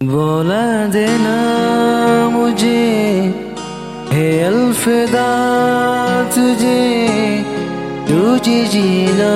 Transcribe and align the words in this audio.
بولا 0.00 0.86
دینا 0.92 2.28
مجھے 2.32 3.30
ہے 4.12 4.44
الفدا 4.44 5.24
تجھے 6.30 7.06
تجھے 8.08 8.36
جی 8.42 8.64
جینا 8.70 9.32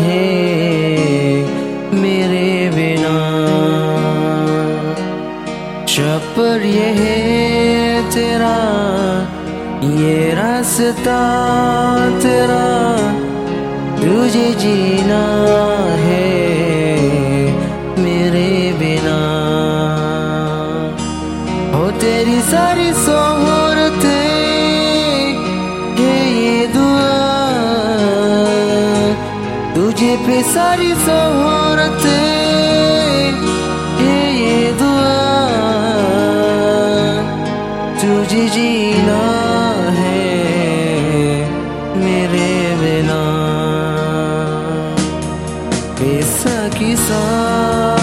ہے 0.00 0.26
میرے 1.92 2.70
بنا۔ 2.74 3.16
شپر 5.86 6.60
یہ 6.64 7.00
ہے 7.00 8.00
تیرا، 8.10 8.54
یہ 9.82 10.34
راستہ 10.34 11.18
تیرا 12.22 12.96
تجھے 14.00 14.28
جی 14.32 14.52
جینا 14.58 15.24
ہے 16.04 16.26
میرے 17.98 18.72
بنا۔ 18.78 19.37
تیری 22.00 22.40
ساری 22.50 22.90
سہولت 23.04 24.04
یہ 26.00 26.66
دعا۔ 26.74 27.14
تجھے 29.74 30.14
پہ 30.26 30.40
ساری 30.52 30.92
سہولت 31.04 32.06
یہ 34.00 34.70
دعا۔ 34.80 35.16
تجھے 38.00 38.46
جینا 38.54 39.22
ہے 39.98 40.24
میرے 41.96 42.50
بنا 42.80 43.22
پیسہ 45.98 46.58
کی 46.78 46.94
سام 47.08 47.97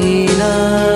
تجھے 0.00 0.87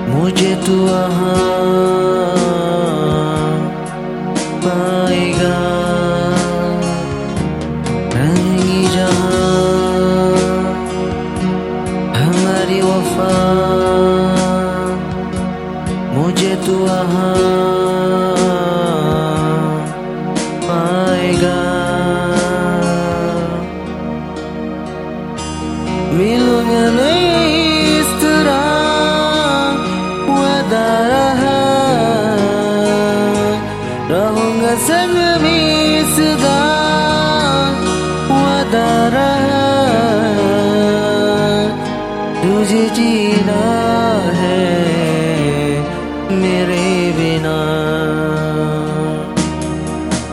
مجھے 0.07 0.55
تو 0.65 0.87
پائے 4.63 5.33
گا۔ 5.41 5.85
رنگی 8.15 8.87
ہماری 12.15 12.81
وفا۔ 12.81 13.33
مجھے 16.13 16.55
تو 16.65 16.85
ملوں 26.17 26.61
گا 26.69 26.89
نہیں 26.89 27.99
اس 27.99 28.21
طرح 28.21 28.61
وعدہ 30.27 30.85
رہا 31.09 31.59
رہوں 34.09 34.61
گا 34.61 34.73
سب 34.87 35.13
میں 35.41 36.03
صدا 36.15 36.57
وعدہ 38.29 38.87
رہا 39.13 39.63
تجھے 42.41 42.87
جینا 42.93 43.61
ہے 44.37 44.65
میرے 46.29 47.11
بنا۔ 47.17 47.57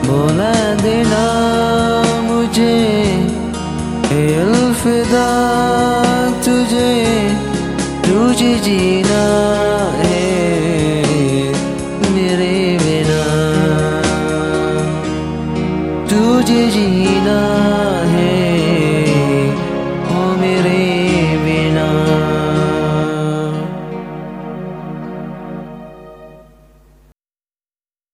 بولا 0.06 0.74
دینا 0.82 1.24
مجھے، 2.22 2.76
اے 4.10 4.40
الفدا۔ 4.40 5.44